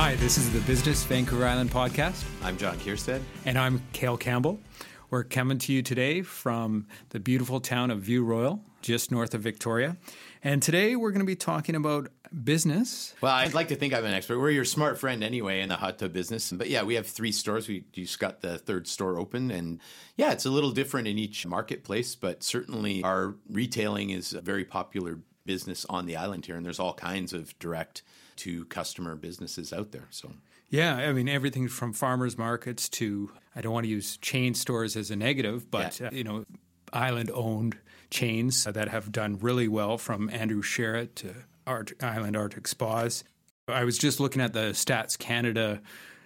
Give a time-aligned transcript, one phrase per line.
[0.00, 3.20] Hi, this is the Business Vancouver Island podcast, I'm John Kierstead.
[3.44, 4.60] and I'm Cale Campbell.
[5.10, 9.40] We're coming to you today from the beautiful town of View Royal, just north of
[9.40, 9.96] Victoria.
[10.44, 12.10] And today we're going to be talking about
[12.44, 13.12] business.
[13.20, 14.38] Well, I'd like to think I'm an expert.
[14.38, 16.52] We're your smart friend anyway in the hot tub business.
[16.52, 17.66] But yeah, we have three stores.
[17.66, 19.50] We just got the third store open.
[19.50, 19.80] And
[20.16, 24.64] yeah, it's a little different in each marketplace, but certainly our retailing is a very
[24.64, 26.54] popular business on the island here.
[26.54, 28.04] And there's all kinds of direct
[28.38, 30.06] to customer businesses out there.
[30.10, 30.32] So
[30.70, 34.96] Yeah, I mean, everything from farmers markets to, I don't want to use chain stores
[34.96, 36.08] as a negative, but, Yeah.
[36.08, 36.44] uh, you know,
[36.92, 37.76] island owned
[38.10, 41.34] chains that have done really well from Andrew Sheret to
[41.66, 43.24] Art, Island Arctic Spas.
[43.66, 45.80] I was just looking at the Stats Canada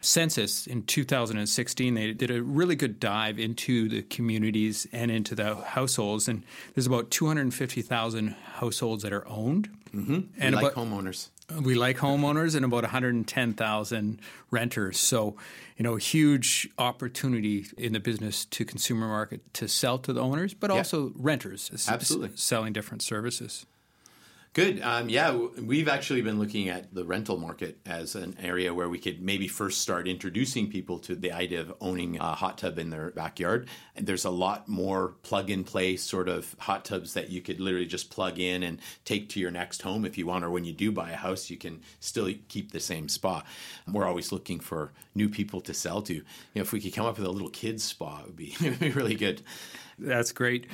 [0.00, 1.94] census in 2016.
[1.94, 6.86] They did a really good dive into the communities and into the households, and there's
[6.86, 9.70] about 250,000 households that are owned.
[9.94, 10.20] Mm-hmm.
[10.38, 11.30] And like about, homeowners.
[11.62, 14.98] We like homeowners and about 110,000 renters.
[14.98, 15.36] So,
[15.76, 20.54] you know, huge opportunity in the business to consumer market to sell to the owners,
[20.54, 22.30] but also renters Absolutely.
[22.34, 23.66] s- selling different services.
[24.54, 24.80] Good.
[24.82, 29.00] Um, yeah, we've actually been looking at the rental market as an area where we
[29.00, 32.90] could maybe first start introducing people to the idea of owning a hot tub in
[32.90, 33.68] their backyard.
[33.96, 37.58] And there's a lot more plug and play sort of hot tubs that you could
[37.58, 40.64] literally just plug in and take to your next home if you want, or when
[40.64, 43.42] you do buy a house, you can still keep the same spa.
[43.90, 46.14] We're always looking for new people to sell to.
[46.14, 46.22] You
[46.54, 48.62] know, if we could come up with a little kids spa, it would be, it
[48.62, 49.42] would be really good.
[49.98, 50.68] That's great.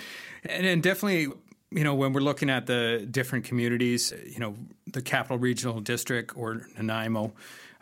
[0.44, 1.32] And, and definitely,
[1.70, 4.56] you know, when we're looking at the different communities, you know,
[4.92, 7.32] the Capital Regional District or Nanaimo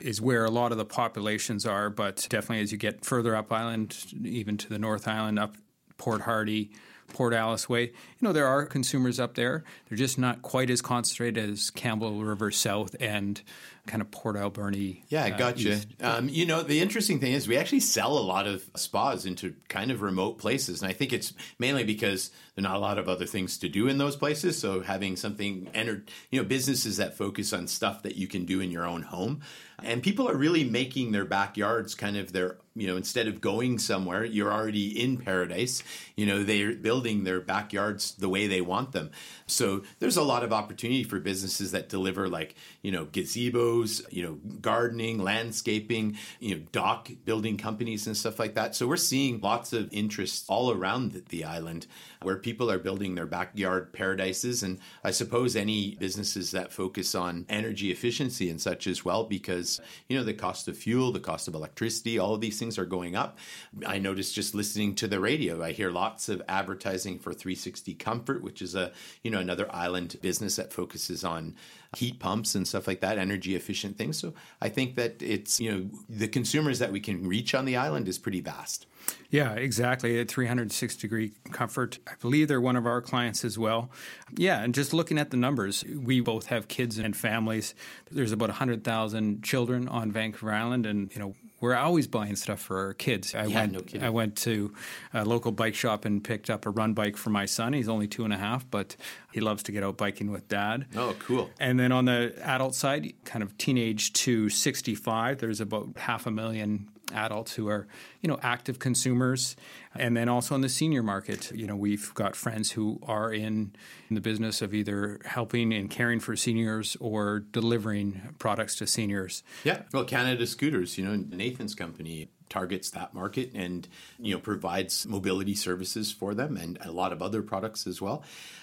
[0.01, 1.89] is where a lot of the populations are.
[1.89, 5.57] But definitely as you get further up island, even to the North Island, up
[5.97, 6.71] Port Hardy,
[7.09, 9.65] Port Alice Way, you know, there are consumers up there.
[9.89, 13.41] They're just not quite as concentrated as Campbell River South and
[13.89, 15.03] kind of Port Alberni.
[15.09, 15.81] Yeah, I uh, gotcha.
[16.01, 19.55] Um, you know, the interesting thing is we actually sell a lot of spas into
[19.69, 22.99] kind of remote places, and I think it's mainly because there are not a lot
[22.99, 24.59] of other things to do in those places.
[24.59, 28.61] So having something, enter, you know, businesses that focus on stuff that you can do
[28.61, 29.41] in your own home,
[29.83, 33.79] and people are really making their backyards kind of their, you know, instead of going
[33.79, 35.85] somewhere, you're already in paradise.
[36.17, 39.13] You know, they're building their backyards the way they want them.
[39.47, 43.78] So there's a lot of opportunity for businesses that deliver like, you know, gazebos,
[44.11, 48.75] you know, gardening, landscaping, you know, dock building companies and stuff like that.
[48.75, 51.87] So we're seeing lots of interest all around the, the island
[52.23, 54.63] where people are building their backyard paradises.
[54.63, 59.81] And I suppose any businesses that focus on energy efficiency and such as well, because,
[60.09, 62.87] you know, the cost of fuel, the cost of electricity, all of these things are
[62.87, 63.39] going up.
[63.87, 68.43] I noticed just listening to the radio, I hear lots of advertising for 360 Comfort,
[68.43, 71.55] which is a, you know, another island business that focuses on
[71.97, 74.19] heat pumps and stuff like that, energy efficient things.
[74.19, 77.77] So I think that it's, you know, the consumers that we can reach on the
[77.77, 78.87] island is pretty vast.
[79.31, 80.21] Yeah, exactly.
[80.21, 81.99] At 306 degree comfort.
[82.07, 83.91] I believe they're one of our clients as well.
[84.37, 87.75] Yeah, and just looking at the numbers, we both have kids and families.
[88.11, 92.79] There's about 100,000 children on Vancouver Island, and, you know, we're always buying stuff for
[92.87, 93.35] our kids.
[93.35, 94.05] I Yeah, went, no kidding.
[94.05, 94.73] I went to
[95.13, 97.73] a local bike shop and picked up a run bike for my son.
[97.73, 98.97] He's only two and a half, but
[99.33, 100.87] he loves to get out biking with dad.
[100.97, 101.51] Oh, cool.
[101.59, 106.31] And then on the adult side, kind of teenage to 65, there's about half a
[106.31, 107.87] million adults who are,
[108.21, 109.57] you know, active consumers.
[109.95, 113.73] And then also in the senior market, you know, we've got friends who are in,
[114.09, 119.43] in the business of either helping and caring for seniors or delivering products to seniors.
[119.65, 119.83] Yeah.
[119.93, 123.87] Well, Canada Scooters, you know, Nathan's company targets that market and,
[124.19, 128.23] you know, provides mobility services for them and a lot of other products as well.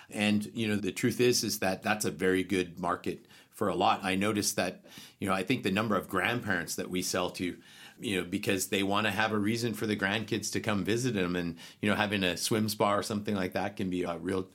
[0.09, 3.75] And, you know, the truth is, is that that's a very good market for a
[3.75, 4.01] lot.
[4.03, 4.83] I noticed that,
[5.19, 7.55] you know, I think the number of grandparents that we sell to,
[7.99, 11.13] you know, because they want to have a reason for the grandkids to come visit
[11.13, 14.17] them and, you know, having a swim spa or something like that can be a
[14.17, 14.47] real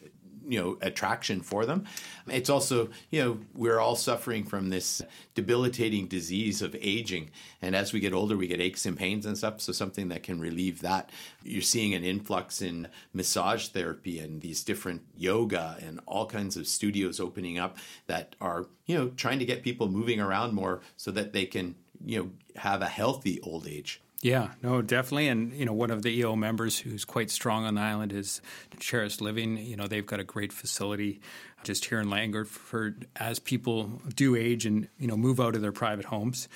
[0.50, 1.84] you know attraction for them.
[2.26, 5.00] It's also you know we're all suffering from this
[5.34, 7.30] debilitating disease of aging
[7.62, 10.24] and as we get older we get aches and pains and stuff so something that
[10.24, 11.10] can relieve that.
[11.44, 16.66] You're seeing an influx in massage therapy and these different yoga and all kinds of
[16.66, 17.76] studios opening up
[18.08, 21.76] that are you know trying to get people moving around more so that they can
[22.04, 25.28] you know have a healthy old age Yeah, no, definitely.
[25.28, 28.42] And, you know, one of the EO members who's quite strong on the island is
[28.78, 29.56] Cherished Living.
[29.56, 31.20] You know, they've got a great facility
[31.62, 35.62] just here in Langford for as people do age and, you know, move out of
[35.62, 36.48] their private homes.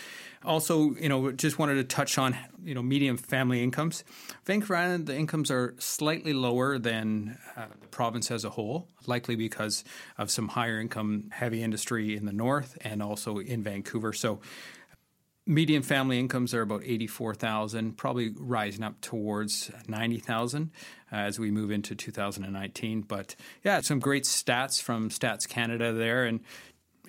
[0.44, 4.04] Also, you know, just wanted to touch on, you know, medium family incomes.
[4.44, 9.36] Vancouver Island, the incomes are slightly lower than uh, the province as a whole, likely
[9.36, 9.84] because
[10.18, 14.12] of some higher income heavy industry in the north and also in Vancouver.
[14.12, 14.40] So,
[15.46, 20.70] median family incomes are about 84,000, probably rising up towards 90,000
[21.12, 23.02] uh, as we move into 2019.
[23.02, 26.24] But yeah, some great stats from Stats Canada there.
[26.24, 26.40] And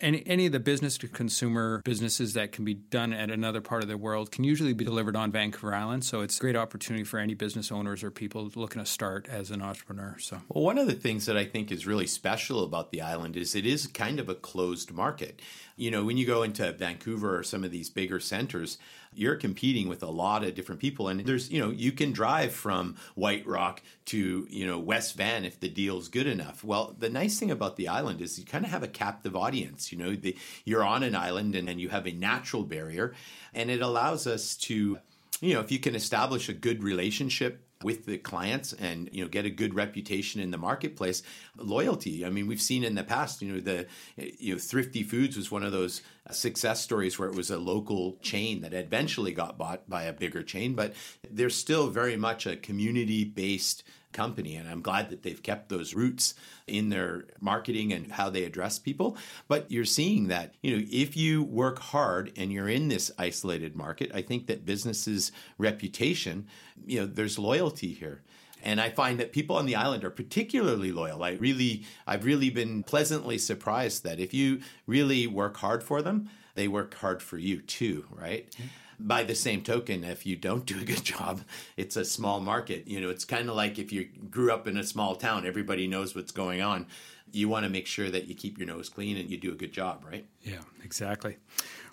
[0.01, 3.83] any, any of the business to consumer businesses that can be done at another part
[3.83, 6.03] of the world can usually be delivered on Vancouver Island.
[6.03, 9.51] So it's a great opportunity for any business owners or people looking to start as
[9.51, 10.17] an entrepreneur.
[10.19, 13.37] So, well, one of the things that I think is really special about the island
[13.37, 15.41] is it is kind of a closed market.
[15.77, 18.77] You know, when you go into Vancouver or some of these bigger centers,
[19.15, 22.53] you're competing with a lot of different people and there's you know you can drive
[22.53, 27.09] from white rock to you know west van if the deal's good enough well the
[27.09, 30.15] nice thing about the island is you kind of have a captive audience you know
[30.15, 33.13] the, you're on an island and then you have a natural barrier.
[33.53, 34.99] And it allows us to
[35.41, 39.29] you know if you can establish a good relationship with the clients and you know
[39.29, 41.21] get a good reputation in the marketplace
[41.57, 42.25] loyalty.
[42.25, 43.85] I mean we've seen in the past you know the
[44.17, 47.57] you know thrifty foods was one of those uh, success stories where it was a
[47.57, 50.93] local chain that eventually got bought by a bigger chain but
[51.29, 53.83] there's still very much a community based
[54.15, 54.55] company.
[54.55, 56.33] And I'm glad that they've kept those roots
[56.65, 59.17] in their marketing and how they address people.
[59.47, 63.75] But you're seeing that, you know, if you work hard and you're in this isolated
[63.75, 66.47] market, I think that businesses' reputation,
[66.85, 68.23] you know, there's loyalty here.
[68.63, 71.23] And I find that people on the island are particularly loyal.
[71.23, 76.31] I really, I've really been pleasantly surprised that if you really work hard for them,
[76.55, 78.49] they work hard for you too, right?
[78.51, 81.41] Mm-hmm by the same token, if you don't do a good job,
[81.77, 82.87] it's a small market.
[82.87, 85.87] You know, it's kind of like if you grew up in a small town, everybody
[85.87, 86.87] knows what's going on.
[87.31, 89.55] You want to make sure that you keep your nose clean and you do a
[89.55, 90.25] good job, right?
[90.43, 91.37] Yeah, exactly.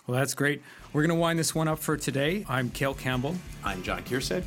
[0.07, 0.61] Well, that's great.
[0.91, 2.45] We're going to wind this one up for today.
[2.47, 3.35] I'm Cale Campbell.
[3.63, 4.43] I'm John Kiersted.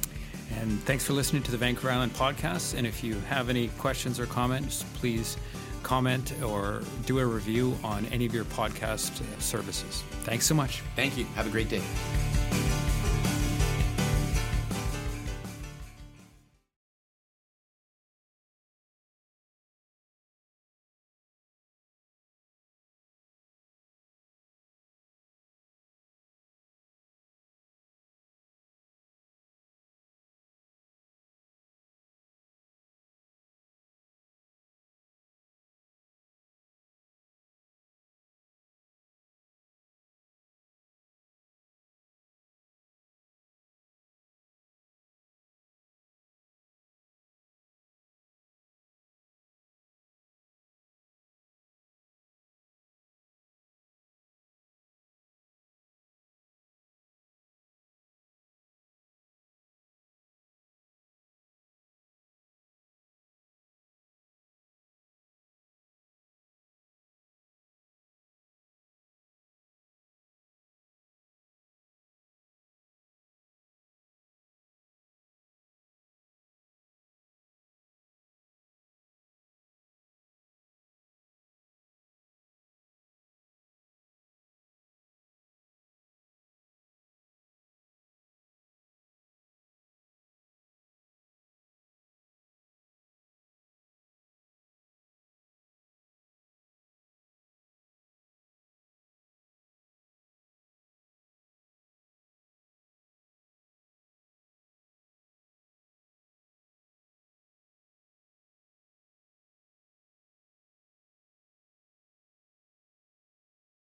[0.60, 2.76] And thanks for listening to the Vancouver Island podcast.
[2.76, 5.36] And if you have any questions or comments, please
[5.82, 10.02] comment or do a review on any of your podcast services.
[10.24, 10.82] Thanks so much.
[10.94, 11.24] Thank you.
[11.36, 11.82] Have a great day.